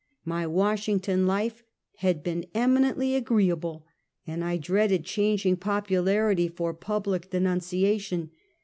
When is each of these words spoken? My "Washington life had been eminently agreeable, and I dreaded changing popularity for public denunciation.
My 0.25 0.47
"Washington 0.47 1.27
life 1.27 1.61
had 1.97 2.23
been 2.23 2.47
eminently 2.55 3.13
agreeable, 3.13 3.85
and 4.25 4.43
I 4.43 4.57
dreaded 4.57 5.05
changing 5.05 5.57
popularity 5.57 6.47
for 6.47 6.73
public 6.73 7.29
denunciation. 7.29 8.31